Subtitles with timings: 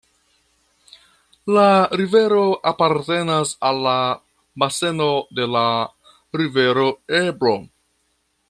[1.57, 1.65] La
[2.01, 3.95] rivero apartenas al la
[4.65, 5.65] baseno de la
[6.43, 6.91] rivero
[7.25, 7.57] Ebro.